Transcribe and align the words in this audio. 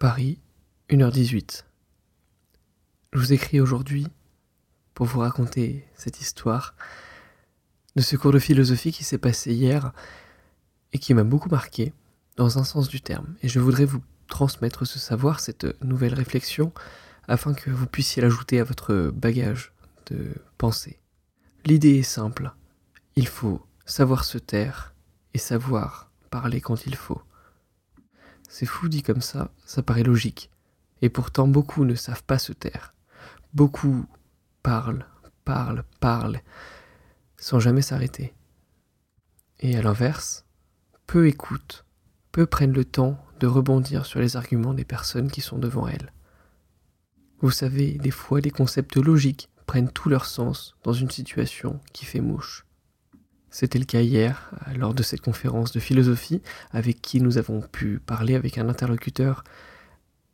Paris, 0.00 0.38
1h18. 0.88 1.64
Je 3.12 3.18
vous 3.18 3.34
écris 3.34 3.60
aujourd'hui 3.60 4.06
pour 4.94 5.04
vous 5.04 5.20
raconter 5.20 5.86
cette 5.94 6.22
histoire 6.22 6.74
de 7.96 8.00
ce 8.00 8.16
cours 8.16 8.32
de 8.32 8.38
philosophie 8.38 8.92
qui 8.92 9.04
s'est 9.04 9.18
passé 9.18 9.52
hier 9.52 9.92
et 10.94 10.98
qui 10.98 11.12
m'a 11.12 11.22
beaucoup 11.22 11.50
marqué 11.50 11.92
dans 12.36 12.58
un 12.58 12.64
sens 12.64 12.88
du 12.88 13.02
terme. 13.02 13.34
Et 13.42 13.48
je 13.48 13.60
voudrais 13.60 13.84
vous 13.84 14.00
transmettre 14.26 14.86
ce 14.86 14.98
savoir, 14.98 15.38
cette 15.38 15.66
nouvelle 15.84 16.14
réflexion, 16.14 16.72
afin 17.28 17.52
que 17.52 17.68
vous 17.68 17.86
puissiez 17.86 18.22
l'ajouter 18.22 18.58
à 18.58 18.64
votre 18.64 19.12
bagage 19.14 19.70
de 20.06 20.32
pensée. 20.56 20.98
L'idée 21.66 21.98
est 21.98 22.04
simple. 22.04 22.54
Il 23.16 23.28
faut 23.28 23.60
savoir 23.84 24.24
se 24.24 24.38
taire 24.38 24.94
et 25.34 25.38
savoir 25.38 26.10
parler 26.30 26.62
quand 26.62 26.86
il 26.86 26.94
faut. 26.94 27.20
C'est 28.60 28.66
fou 28.66 28.90
dit 28.90 29.02
comme 29.02 29.22
ça, 29.22 29.50
ça 29.64 29.82
paraît 29.82 30.02
logique. 30.02 30.50
Et 31.00 31.08
pourtant 31.08 31.48
beaucoup 31.48 31.86
ne 31.86 31.94
savent 31.94 32.24
pas 32.24 32.38
se 32.38 32.52
taire. 32.52 32.92
Beaucoup 33.54 34.04
parlent, 34.62 35.06
parlent, 35.46 35.82
parlent, 35.98 36.42
sans 37.38 37.58
jamais 37.58 37.80
s'arrêter. 37.80 38.34
Et 39.60 39.78
à 39.78 39.80
l'inverse, 39.80 40.44
peu 41.06 41.26
écoutent, 41.26 41.86
peu 42.32 42.44
prennent 42.44 42.74
le 42.74 42.84
temps 42.84 43.18
de 43.38 43.46
rebondir 43.46 44.04
sur 44.04 44.20
les 44.20 44.36
arguments 44.36 44.74
des 44.74 44.84
personnes 44.84 45.30
qui 45.30 45.40
sont 45.40 45.58
devant 45.58 45.88
elles. 45.88 46.12
Vous 47.40 47.50
savez, 47.50 47.92
des 47.92 48.10
fois, 48.10 48.42
des 48.42 48.50
concepts 48.50 48.96
logiques 48.96 49.48
prennent 49.64 49.90
tout 49.90 50.10
leur 50.10 50.26
sens 50.26 50.76
dans 50.82 50.92
une 50.92 51.10
situation 51.10 51.80
qui 51.94 52.04
fait 52.04 52.20
mouche. 52.20 52.66
C'était 53.50 53.80
le 53.80 53.84
cas 53.84 54.00
hier, 54.00 54.50
lors 54.76 54.94
de 54.94 55.02
cette 55.02 55.20
conférence 55.20 55.72
de 55.72 55.80
philosophie, 55.80 56.40
avec 56.70 57.02
qui 57.02 57.20
nous 57.20 57.36
avons 57.36 57.60
pu 57.60 57.98
parler 57.98 58.36
avec 58.36 58.58
un 58.58 58.68
interlocuteur 58.68 59.42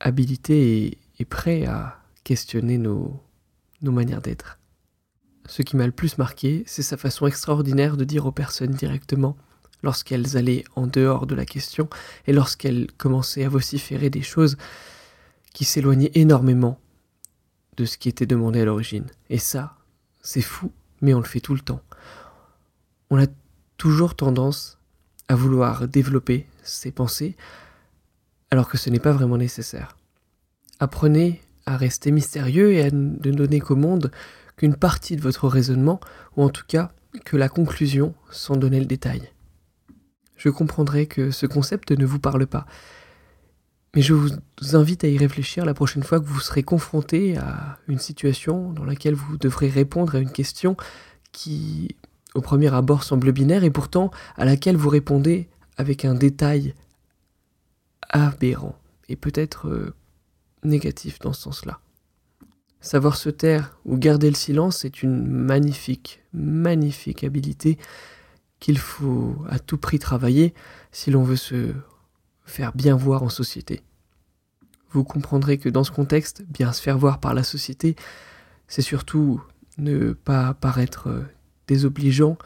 habilité 0.01 0.99
et, 1.19 1.25
prêt 1.25 1.65
à 1.65 1.99
questionner 2.25 2.77
nos, 2.77 3.19
nos 3.81 3.93
manières 3.93 4.21
d'être. 4.21 4.59
Ce 5.49 5.63
qui 5.63 5.77
m'a 5.77 5.87
le 5.87 5.93
plus 5.93 6.19
marqué, 6.19 6.63
c'est 6.67 6.83
sa 6.83 6.99
façon 6.99 7.27
extraordinaire 7.27 7.97
de 7.97 8.05
dire 8.05 8.27
aux 8.27 8.33
personnes 8.33 8.73
directement, 8.73 9.37
lorsqu'elles 9.83 10.37
allaient 10.37 10.65
en 10.75 10.87
dehors 10.87 11.27
de 11.27 11.35
la 11.35 11.47
question, 11.47 11.89
et 12.27 12.35
lorsqu'elles 12.35 12.87
commençaient 12.99 13.45
à 13.45 13.49
vociférer 13.49 14.11
des 14.11 14.23
choses 14.23 14.59
qui 15.55 15.65
s'éloignaient 15.65 16.13
énormément 16.15 16.79
de 17.79 17.87
ce 17.87 17.97
qui 17.97 18.11
était 18.11 18.27
demandé 18.27 18.61
à 18.61 18.67
l'origine. 18.67 19.07
Et 19.31 19.39
ça, 19.39 19.79
c'est 20.21 20.43
fou, 20.43 20.71
mais 21.01 21.15
on 21.15 21.21
le 21.21 21.25
fait 21.25 21.41
tout 21.41 21.55
le 21.55 21.61
temps 21.61 21.81
on 23.11 23.23
a 23.23 23.27
toujours 23.77 24.15
tendance 24.15 24.79
à 25.29 25.35
vouloir 25.35 25.89
développer 25.89 26.47
ses 26.63 26.91
pensées 26.91 27.37
alors 28.51 28.69
que 28.69 28.79
ce 28.79 28.91
n'est 28.91 29.01
pas 29.01 29.13
vraiment 29.13 29.37
nécessaire. 29.37 29.97
Apprenez 30.79 31.41
à 31.67 31.77
rester 31.77 32.11
mystérieux 32.11 32.73
et 32.73 32.83
à 32.83 32.91
ne 32.91 33.33
donner 33.33 33.61
qu'au 33.61 33.77
monde 33.77 34.11
qu'une 34.57 34.77
partie 34.77 35.17
de 35.17 35.21
votre 35.21 35.49
raisonnement, 35.49 36.01
ou 36.37 36.43
en 36.43 36.49
tout 36.49 36.65
cas 36.67 36.93
que 37.25 37.37
la 37.37 37.49
conclusion 37.49 38.15
sans 38.31 38.57
donner 38.57 38.79
le 38.79 38.87
détail. 38.87 39.31
Je 40.37 40.49
comprendrai 40.49 41.07
que 41.07 41.31
ce 41.31 41.47
concept 41.47 41.91
ne 41.91 42.07
vous 42.07 42.19
parle 42.19 42.47
pas, 42.47 42.67
mais 43.95 44.03
je 44.03 44.13
vous 44.13 44.31
invite 44.73 45.05
à 45.05 45.09
y 45.09 45.17
réfléchir 45.17 45.65
la 45.65 45.75
prochaine 45.75 46.03
fois 46.03 46.21
que 46.21 46.27
vous 46.27 46.41
serez 46.41 46.63
confronté 46.63 47.37
à 47.39 47.79
une 47.89 47.99
situation 47.99 48.73
dans 48.73 48.85
laquelle 48.85 49.15
vous 49.15 49.39
devrez 49.39 49.69
répondre 49.69 50.15
à 50.15 50.19
une 50.19 50.31
question 50.31 50.77
qui 51.33 51.97
au 52.37 52.41
premier 52.41 52.73
abord 52.73 53.03
semble 53.03 53.33
binaire 53.33 53.65
et 53.65 53.71
pourtant 53.71 54.11
à 54.37 54.45
laquelle 54.45 54.77
vous 54.77 54.89
répondez 54.89 55.49
avec 55.77 56.05
un 56.05 56.15
détail 56.15 56.75
aberrant 58.09 58.77
et 59.09 59.17
peut-être 59.17 59.69
euh, 59.69 59.95
négatif 60.63 61.19
dans 61.19 61.33
ce 61.33 61.43
sens-là. 61.43 61.81
Savoir 62.81 63.17
se 63.17 63.31
taire 63.31 63.79
ou 63.85 63.97
garder 63.97 64.29
le 64.29 64.37
silence 64.37 64.85
est 64.85 65.03
une 65.03 65.27
magnifique, 65.27 66.23
magnifique 66.33 67.25
habilité 67.25 67.79
qu'il 68.61 68.79
faut 68.79 69.37
à 69.49 69.59
tout 69.59 69.79
prix 69.79 69.99
travailler 69.99 70.55
si 70.93 71.11
l'on 71.11 71.23
veut 71.23 71.37
se 71.37 71.73
faire 72.45 72.73
bien 72.75 72.97
voir 72.97 73.23
en 73.23 73.29
société. 73.29 73.83
Vous 74.91 75.05
comprendrez 75.05 75.59
que 75.59 75.69
dans 75.69 75.85
ce 75.85 75.91
contexte, 75.91 76.45
bien 76.49 76.73
se 76.73 76.81
faire 76.81 76.97
voir 76.97 77.19
par 77.19 77.35
la 77.35 77.43
société, 77.43 77.97
c'est 78.69 78.83
surtout 78.83 79.43
ne 79.79 80.13
pas 80.13 80.55
paraître 80.55 81.09
euh, 81.09 81.23
désobligeant 81.67 82.37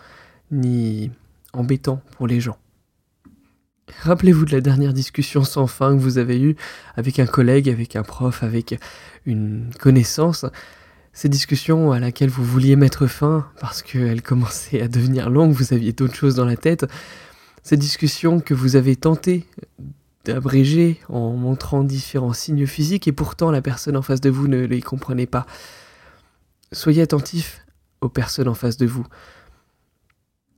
ni 0.50 1.10
embêtant 1.52 2.02
pour 2.16 2.26
les 2.26 2.40
gens. 2.40 2.58
Rappelez-vous 4.02 4.44
de 4.44 4.52
la 4.52 4.60
dernière 4.60 4.92
discussion 4.92 5.44
sans 5.44 5.66
fin 5.66 5.94
que 5.94 6.00
vous 6.00 6.18
avez 6.18 6.40
eue 6.40 6.56
avec 6.96 7.18
un 7.18 7.26
collègue, 7.26 7.68
avec 7.68 7.96
un 7.96 8.02
prof, 8.02 8.42
avec 8.42 8.78
une 9.26 9.70
connaissance. 9.78 10.46
Cette 11.12 11.32
discussion 11.32 11.92
à 11.92 11.98
laquelle 11.98 12.30
vous 12.30 12.44
vouliez 12.44 12.76
mettre 12.76 13.06
fin 13.06 13.46
parce 13.60 13.82
qu'elle 13.82 14.22
commençait 14.22 14.80
à 14.80 14.88
devenir 14.88 15.28
longue, 15.28 15.52
vous 15.52 15.72
aviez 15.72 15.92
d'autres 15.92 16.14
choses 16.14 16.36
dans 16.36 16.44
la 16.44 16.56
tête. 16.56 16.86
Cette 17.62 17.80
discussion 17.80 18.40
que 18.40 18.54
vous 18.54 18.76
avez 18.76 18.96
tenté 18.96 19.44
d'abréger 20.24 21.00
en 21.08 21.32
montrant 21.32 21.82
différents 21.82 22.32
signes 22.32 22.66
physiques 22.66 23.08
et 23.08 23.12
pourtant 23.12 23.50
la 23.50 23.62
personne 23.62 23.96
en 23.96 24.02
face 24.02 24.20
de 24.20 24.30
vous 24.30 24.48
ne 24.48 24.64
les 24.64 24.82
comprenait 24.82 25.26
pas. 25.26 25.46
Soyez 26.72 27.02
attentif 27.02 27.64
aux 28.00 28.08
personnes 28.08 28.48
en 28.48 28.54
face 28.54 28.76
de 28.76 28.86
vous. 28.86 29.06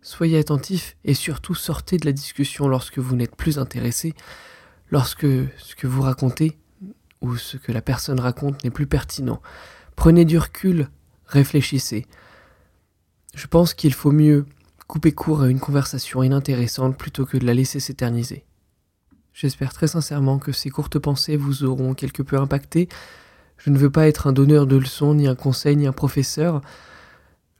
Soyez 0.00 0.38
attentif 0.38 0.96
et 1.04 1.14
surtout 1.14 1.54
sortez 1.54 1.96
de 1.96 2.06
la 2.06 2.12
discussion 2.12 2.68
lorsque 2.68 2.98
vous 2.98 3.14
n'êtes 3.14 3.36
plus 3.36 3.58
intéressé, 3.58 4.14
lorsque 4.90 5.26
ce 5.58 5.74
que 5.76 5.86
vous 5.86 6.02
racontez 6.02 6.58
ou 7.20 7.36
ce 7.36 7.56
que 7.56 7.72
la 7.72 7.82
personne 7.82 8.18
raconte 8.18 8.64
n'est 8.64 8.70
plus 8.70 8.86
pertinent. 8.86 9.40
Prenez 9.94 10.24
du 10.24 10.38
recul, 10.38 10.88
réfléchissez. 11.26 12.06
Je 13.34 13.46
pense 13.46 13.74
qu'il 13.74 13.94
faut 13.94 14.10
mieux 14.10 14.46
couper 14.88 15.12
court 15.12 15.42
à 15.42 15.48
une 15.48 15.60
conversation 15.60 16.22
inintéressante 16.22 16.98
plutôt 16.98 17.24
que 17.24 17.38
de 17.38 17.46
la 17.46 17.54
laisser 17.54 17.80
s'éterniser. 17.80 18.44
J'espère 19.32 19.72
très 19.72 19.86
sincèrement 19.86 20.38
que 20.38 20.52
ces 20.52 20.68
courtes 20.68 20.98
pensées 20.98 21.36
vous 21.36 21.64
auront 21.64 21.94
quelque 21.94 22.22
peu 22.22 22.36
impacté. 22.36 22.88
Je 23.56 23.70
ne 23.70 23.78
veux 23.78 23.90
pas 23.90 24.08
être 24.08 24.26
un 24.26 24.32
donneur 24.32 24.66
de 24.66 24.76
leçons, 24.76 25.14
ni 25.14 25.26
un 25.28 25.34
conseil, 25.34 25.76
ni 25.76 25.86
un 25.86 25.92
professeur. 25.92 26.60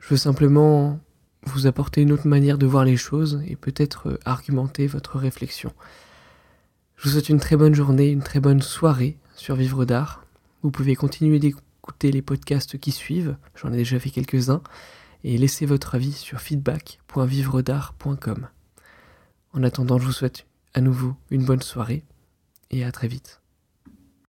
Je 0.03 0.11
veux 0.11 0.17
simplement 0.17 0.99
vous 1.45 1.69
apporter 1.69 2.03
une 2.03 2.13
autre 2.13 2.27
manière 2.27 2.59
de 2.59 2.67
voir 2.67 2.85
les 2.85 2.97
choses 2.97 3.41
et 3.47 3.55
peut-être 3.57 4.11
euh, 4.11 4.19
argumenter 4.25 4.89
votre 4.89 5.17
réflexion. 5.17 5.73
Je 6.97 7.05
vous 7.05 7.11
souhaite 7.11 7.29
une 7.29 7.39
très 7.39 7.55
bonne 7.57 7.75
journée, 7.75 8.11
une 8.11 8.23
très 8.23 8.41
bonne 8.41 8.63
soirée 8.63 9.17
sur 9.37 9.55
Vivre 9.55 9.85
d'Art. 9.85 10.27
Vous 10.63 10.73
pouvez 10.73 10.97
continuer 10.97 11.39
d'écouter 11.39 12.11
les 12.11 12.23
podcasts 12.23 12.79
qui 12.79 12.91
suivent, 12.91 13.37
j'en 13.55 13.73
ai 13.73 13.79
déjà 13.79 14.01
fait 14.01 14.11
quelques-uns, 14.11 14.63
et 15.25 15.39
laisser 15.39 15.67
votre 15.67 15.95
avis 15.95 16.13
sur 16.13 16.41
feedback.vivredart.com. 16.41 18.49
En 19.53 19.63
attendant, 19.63 19.99
je 19.99 20.07
vous 20.07 20.13
souhaite 20.13 20.47
à 20.75 20.81
nouveau 20.81 21.15
une 21.31 21.45
bonne 21.45 21.63
soirée 21.63 22.03
et 22.71 22.85
à 22.85 22.91
très 22.91 23.07
vite. 23.07 23.42